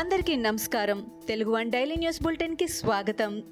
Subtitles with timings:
[0.00, 1.06] అందరికీ నమస్కారం.
[1.28, 3.42] Telugu one daily news బులెటిన్కి స్వాగతం.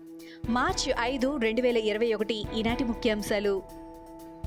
[0.48, 3.62] మార్చ్ ఐదు రెండు వేల ఇరవై ఒకటి ఈనాటి ముఖ్యాంశాలు.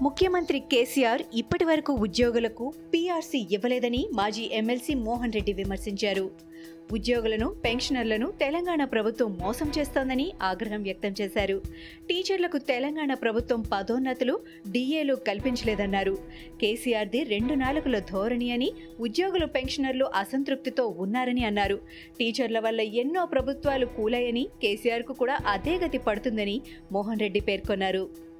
[0.01, 6.31] ముఖ్యమంత్రి కేసీఆర్ ఇప్పటి వరకు ఉద్యోగులకు పీఆర్సీ ఇవ్వలేదని మాజీ ఎమ్మెల్సీ మోహన్ రెడ్డి విమర్శించారు.
[6.95, 11.57] ఉద్యోగులను పెన్షనర్లను తెలంగాణ ప్రభుత్వం మోసం చేస్తోందని ఆగ్రహం వ్యక్తం చేశారు.
[12.09, 14.35] టీచర్లకు తెలంగాణ ప్రభుత్వం పదోన్నతులు
[14.71, 16.15] డిఏలు కల్పించలేదన్నారు.
[16.61, 18.69] కేసీఆర్ది రెండు నాలుగుల ధోరణి అని
[18.99, 21.79] ఉద్యోగులు పెన్షనర్లు అసంతృప్తితో ఉన్నారని అన్నారు.
[22.19, 26.61] టీచర్ల వల్ల ఎన్నో ప్రభుత్వాలు కూలాయని కేసీఆర్కు కూడా అదే గతి పడుతుందని
[26.91, 28.30] మోహన్ రెడ్డి పేర్కొన్నారు.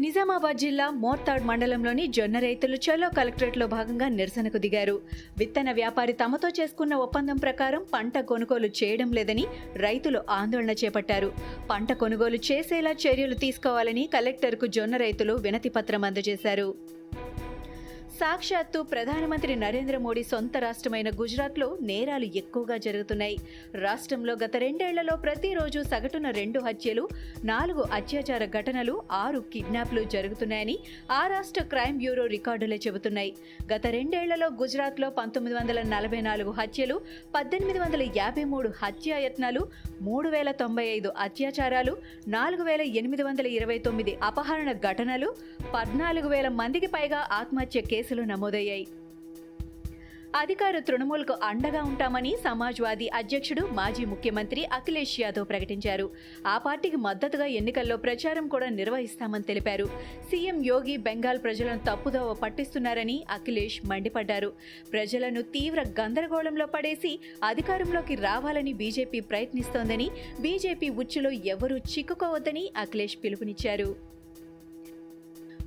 [0.00, 5.00] నిజామాబాద్ జిల్లా మోర్తాడ్ మండలంలోని జొన్న రైతులు చలో కలెక్టరేట్లో భాగంగా నిరసనకు దిగారు.
[5.38, 11.32] విత్తన వ్యాపారి తమతో చేసుకున్న ఒప్పందం ప్రకారం పంట కొనుగోలు చేయడం లేదని రైతులు ఆందోళన చేపట్టారు.
[11.70, 16.74] పంట కొనుగోలు చేసేలా చర్యలు తీసుకోవాలని కలెక్టర్కు జొన్న రైతులు వినతి పత్రం అందజేశారు.
[18.18, 23.36] సాక్షాత్తు ప్రధానమంత్రి నరేంద్ర మోడీ సొంత రాష్ట్రమైన గుజరాత్లో నేరాలు ఎక్కువగా జరుగుతున్నాయి.
[23.84, 27.04] రాష్ట్రంలో గత రెండేళ్ళలో ప్రతిరోజు సగటున రెండు హత్యలు
[27.44, 30.76] నాలుగు అత్యాచార ఘటనలు ఆరు కిడ్నాప్లు జరుగుతున్నాయని
[31.10, 33.32] ఆ రాష్ట్ర క్రైమ్ బ్యూరో రికార్డులే చెబుతున్నాయి.
[33.72, 36.98] గత రెండేళ్ళలో గుజరాత్లో పంతొమ్మిది వందల నలభై నాలుగు హత్యలు
[37.34, 39.64] పద్దెనిమిది వందల యాభై మూడు హత్యాయత్నాలు
[40.02, 41.92] మూడు వేల తొంభై ఐదు అత్యాచారాలు
[42.28, 45.28] నాలుగు వేల ఎనిమిది వందల ఇరవై తొమ్మిది అపహరణ ఘటనలు
[45.74, 48.86] పద్నాలుగు వేల మందికి పైగా ఆత్మహత్య కేసు కేసులు నమోదయ్యాయి.
[50.36, 56.10] అధికార తృణమూల్కు అండగా ఉంటామని సమాజ్వాదీ అధ్యక్షుడు మాజీ ముఖ్యమంత్రి అఖిలేష్ యాదవ్ ప్రకటించారు.
[56.46, 59.84] ఆ పార్టీకి మద్దతుగా ఎన్నికల్లో ప్రచారం కూడా నిర్వహిస్తామని తెలిపారు.
[60.30, 64.52] సీఎం యోగి బెంగాల్ ప్రజలను తప్పుదోవ పట్టిస్తున్నారని అఖిలేష్ మండిపడ్డారు.
[64.92, 70.10] ప్రజలను తీవ్ర గందరగోళంలో పడేసి అధికారంలోకి రావాలని బీజేపీ ప్రయత్నిస్తోందని
[70.40, 74.13] బీజేపీ ఉచ్చులో ఎవరూ చిక్కుకోవద్దని అఖిలేష్ పిలుపునిచ్చారు.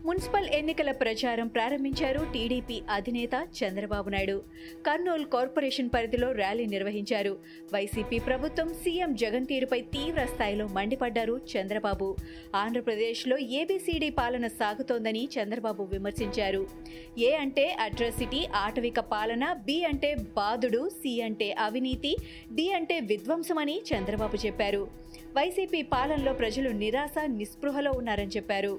[0.07, 4.37] మున్సిపల్ ఎన్నికల ప్రచారం ప్రారంభించారు టీడీపీ అధినేత చంద్రబాబు నాయుడు.
[4.85, 7.33] కర్నూలు కార్పొరేషన్ పరిధిలో ర్యాలీ నిర్వహించారు.
[7.73, 12.07] వైసీపీ ప్రభుత్వం సీఎం జగన్ తీరుపై తీవ్ర స్థాయిలో మండిపడ్డారు చంద్రబాబు.
[12.55, 16.63] ఆంధ్రప్రదేశ్లో ఏబీసీడీ పాలన సాగుతోందని చంద్రబాబు విమర్శించారు.
[17.29, 22.13] ఏ అంటే అట్రాసిటీ ఆటవిక పాలన బి అంటే బాధుడు సి అంటే అవినీతి
[22.51, 24.83] డి అంటే విధ్వంసమని చంద్రబాబు చెప్పారు.
[25.37, 28.75] వైసీపీ పాలనలో ప్రజలు నిరాశ నిస్పృహలో ఉన్నారని చెప్పారు.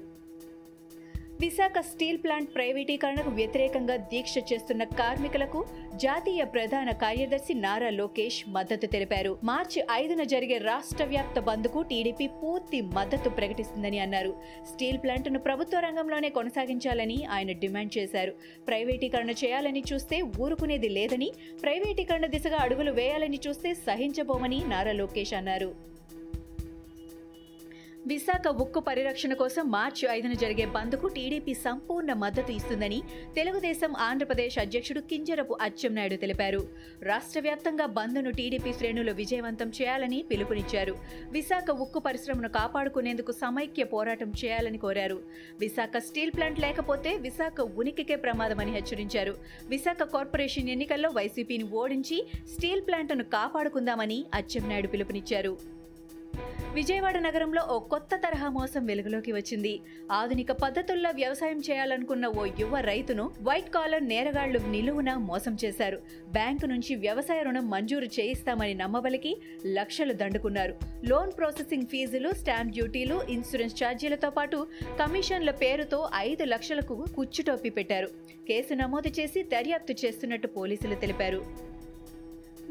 [1.43, 5.59] విశాఖ స్టీల్ ప్లాంట్ ప్రైవేటీకరణకు వ్యతిరేకంగా దీక్ష చేస్తున్న కార్మికులకు
[6.03, 9.31] జాతీయ ప్రధాన కార్యదర్శి నారా లోకేష్ మద్దతు తెలిపారు.
[9.49, 14.33] మార్చి ఐదున జరిగే రాష్ట్ర వ్యాప్త బంద్కు టీడీపీ పూర్తి మద్దతు ప్రకటిస్తుందని అన్నారు.
[14.71, 18.33] స్టీల్ ప్లాంట్ను ప్రభుత్వ రంగంలోనే కొనసాగించాలని ఆయన డిమాండ్ చేశారు.
[18.69, 21.29] ప్రైవేటీకరణ చేయాలని చూస్తే ఊరుకునేది లేదని
[21.63, 25.71] ప్రైవేటీకరణ దిశగా అడుగులు వేయాలని చూస్తే సహించబోమని నారా లోకేష్ అన్నారు.
[28.07, 33.01] విశాఖ ఉక్కు పరిరక్షణ కోసం మార్చి ఐదున జరిగే బంద్కు టీడీపీ సంపూర్ణ మద్దతు ఇస్తుందని
[33.35, 36.67] తెలుగుదేశం ఆంధ్రప్రదేశ్ అధ్యక్షుడు కింజరపు అచ్చెన్నాయుడు తెలిపారు.
[37.01, 40.95] రాష్ట్ర వ్యాప్తంగా బంద్ను టీడీపీ శ్రేణులు విజయవంతం చేయాలని పిలుపునిచ్చారు.
[41.31, 45.21] విశాఖ ఉక్కు పరిశ్రమను కాపాడుకునేందుకు సమైక్య పోరాటం చేయాలని కోరారు.
[45.59, 49.37] విశాఖ స్టీల్ ప్లాంట్ లేకపోతే విశాఖ ఉనికికే ప్రమాదమని హెచ్చరించారు.
[49.67, 55.78] విశాఖ కార్పొరేషన్ ఎన్నికల్లో వైసీపీని ఓడించి స్టీల్ ప్లాంట్ను కాపాడుకుందామని అచ్చెన్నాయుడు పిలుపునిచ్చారు.
[56.73, 59.71] విజయవాడ నగరంలో ఓ కొత్త తరహా మోసం వెలుగులోకి వచ్చింది.
[60.11, 65.99] ఆధునిక పద్ధతుల్లో వ్యవసాయం చేయాలనుకున్న ఓ యువ రైతును వైట్ కాలర్ నేరగాళ్ళు నిలువున మోసం చేశారు.
[66.31, 70.75] బ్యాంకు నుంచి వ్యవసాయ రుణం మంజూరు చేయిస్తామని నమ్మబలికి లక్షలు దండుకున్నారు.
[71.05, 74.67] లోన్ ప్రాసెసింగ్ ఫీజులు స్టాంప్ డ్యూటీలు ఇన్సూరెన్స్ ఛార్జీలతో పాటు
[74.99, 78.07] కమిషన్ల పేరుతో ఐదు లక్షలకు కుచ్చుటోపి పెట్టారు.
[78.47, 81.69] కేసు నమోదు చేసి దర్యాప్తు చేస్తున్నట్టు పోలీసులు తెలిపారు.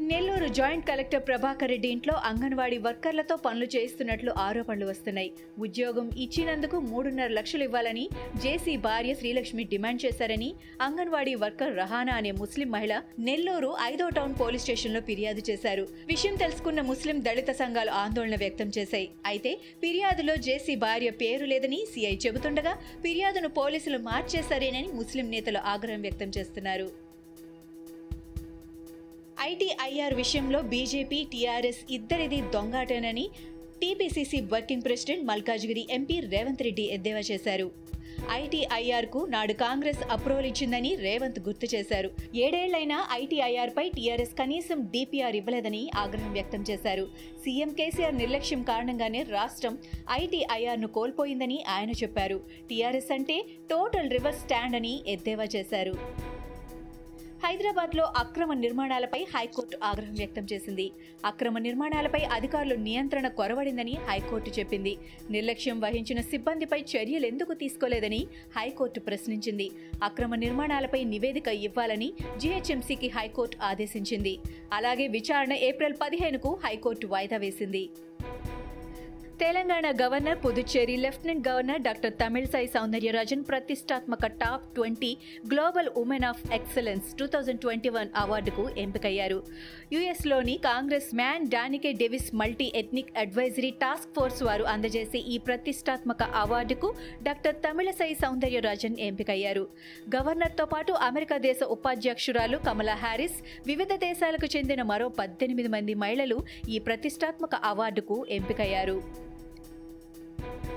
[0.07, 5.29] నెల్లూరు జాయింట్ కలెక్టర్ ప్రభాకర్ రెడ్డి ఇంట్లో అంగన్వాడీ వర్కర్లతో పనులు చేయిస్తున్నట్లు ఆరోపణలు వస్తున్నాయి.
[5.65, 8.05] ఉద్యోగం ఇచ్చినందుకు మూడున్నర లక్షలు ఇవ్వాలని
[8.43, 10.49] జేసీ భార్య శ్రీలక్ష్మి డిమాండ్ చేశారని
[10.85, 15.83] అంగన్వాడీ వర్కర్ రహానా అనే ముస్లిం మహిళ నెల్లూరు ఐదో టౌన్ పోలీస్ స్టేషన్లో ఫిర్యాదు చేశారు.
[16.13, 19.09] విషయం తెలుసుకున్న ముస్లిం దళిత సంఘాలు ఆందోళన వ్యక్తం చేశాయి.
[19.33, 26.31] అయితే ఫిర్యాదులో జేసీ భార్య పేరు లేదని సీఐ చెబుతుండగా ఫిర్యాదును పోలీసులు మార్చేశారేనని ముస్లిం నేతలు ఆగ్రహం వ్యక్తం
[26.39, 26.89] చేస్తున్నారు.
[29.47, 33.25] ఐటీఐఆర్ విషయంలో బీజేపీ టీఆర్ఎస్ ఇద్దరిది దొంగాటేనని
[33.81, 37.67] TPCC working president Malkajgiri MP Revanth Reddy ఎద్దేవా చేశారు.
[38.31, 42.09] ఐటీఐఆర్కు నాడు కాంగ్రెస్ అప్రూవల్ ఇచ్చిందని రేవంత్ గుర్తు చేశారు.
[42.35, 47.05] ఏడేళ్ళైనా ఐటీఐఆర్పై టీఆర్ఎస్ కనీసం డీపీఆర్ ఇవ్వలేదని ఆగ్రహం వ్యక్తం చేశారు.
[47.43, 49.77] సీఎం కేసీఆర్ నిర్లక్ష్యం కారణంగానే రాష్ట్రం
[50.11, 52.39] ఐటీఐఆర్ను కోల్పోయిందని ఆయన చెప్పారు.
[52.69, 53.37] టీఆర్ఎస్ అంటే
[53.69, 55.95] టోటల్ రివర్స్ స్టాండ్ అని ఎద్దేవా చేశారు.
[57.43, 60.91] హైదరాబాద్లో అక్రమ నిర్మాణాలపై హైకోర్టు ఆగ్రహం వ్యక్తం చేసింది.
[61.25, 64.93] అక్రమ నిర్మాణాలపై అధికారులు నియంత్రణ కొరవడిందని హైకోర్టు చెప్పింది.
[65.31, 68.21] నిర్లక్ష్యం వహించిన సిబ్బందిపై చర్యలు ఎందుకు తీసుకోలేదని
[68.57, 69.69] హైకోర్టు ప్రశ్నించింది.
[70.03, 74.35] అక్రమ నిర్మాణాలపై నివేదిక ఇవ్వాలని జీహెచ్ఎంసీకి హైకోర్టు ఆదేశించింది.
[74.73, 77.89] అలాగే విచారణ ఏప్రిల్ పదిహేనుకు హైకోర్టు వాయిదా వేసింది.
[79.41, 85.11] Telangana governor Puducherry lieutenant governor doctor Tamilisai Soundararajan ప్రతిష్టాత్మక top twenty
[85.51, 89.39] global women of excellence two thousand twenty one అవార్డుకు ఎంపికయ్యారు.
[89.93, 90.55] యుఎస్లోని
[91.19, 96.89] congressman Danny K Davis multi ethnic advisory task force వారు అందజేసే ఈ ప్రతిష్టాత్మక అవార్డుకు
[97.29, 99.65] డాక్టర్ తమిళసై సౌందర్యరాజన్ ఎంపికయ్యారు.
[100.17, 103.39] గవర్నర్తో పాటు అమెరికా దేశ ఉపాధ్యక్షురాలు కమలా హ్యారిస్
[103.71, 108.99] వివిధ దేశాలకు చెందిన మరో పద్దెనిమిది మంది మహిళలు ఈ ప్రతిష్టాత్మక అవార్డుకు ఎంపికయ్యారు.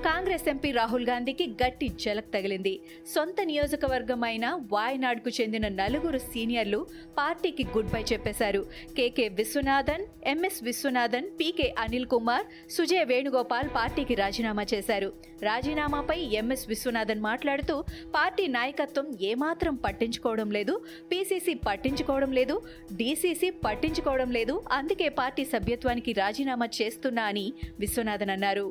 [0.05, 2.71] కాంగ్రెస్ ఎంపీ రాహుల్ గాంధీకి గట్టి జలక్ తగిలింది.
[3.13, 6.79] సొంత నియోజకవర్గం అయిన వాయనాడ్కు చెందిన నలుగురు సీనియర్లు
[7.17, 8.61] పార్టీకి గుడ్ బై చెప్పేశారు.
[8.97, 10.03] KK Viswanathan
[10.33, 12.45] MS Viswanathan PK Anil Kumar
[12.75, 15.09] Sujay Venugopal పార్టీకి రాజీనామా చేశారు.
[15.49, 17.77] రాజీనామాపై ఎంఎస్ విశ్వనాథన్ మాట్లాడుతూ
[18.17, 20.75] పార్టీ నాయకత్వం ఏమాత్రం పట్టించుకోవడం లేదు
[21.11, 22.57] పీసీసీ పట్టించుకోవడం లేదు
[23.01, 27.47] డీసీసీ పట్టించుకోవడం లేదు అందుకే పార్టీ సభ్యత్వానికి రాజీనామా చేస్తున్నా అని
[27.83, 28.67] విశ్వనాథన్ అన్నారు.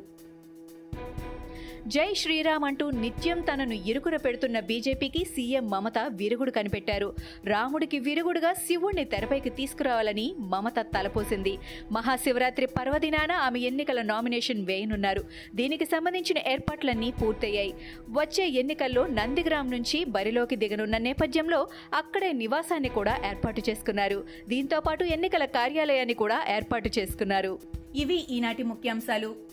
[1.87, 7.13] జై శ్రీరామ్ అంటూ నిత్యం తనను ఇరుకున పెడుతున్న బీజేపీకి సీఎం మమత విరుగుడు కనిపెట్టారు.
[7.45, 11.59] రాముడికి విరుగుడుగా శివుణ్ణి తెరపైకి తీసుకురావాలని మమత తలపోసింది.
[11.91, 15.23] మహాశివరాత్రి పర్వదినాన ఆమె ఎన్నికల నామినేషన్ వేయనున్నారు.
[15.55, 17.73] దీనికి సంబంధించిన ఏర్పాట్లన్నీ పూర్తయ్యాయి.
[18.09, 24.23] వచ్చే ఎన్నికల్లో నందిగ్రామ్ నుంచి బరిలోకి దిగనున్న నేపథ్యంలో అక్కడే నివాసాన్ని కూడా ఏర్పాటు చేసుకున్నారు.
[24.49, 27.59] దీంతో పాటు ఎన్నికల కార్యాలయాన్ని కూడా ఏర్పాటు చేసుకున్నారు.
[27.95, 29.52] ఇవి ఈనాటి ముఖ్యాంశాలు.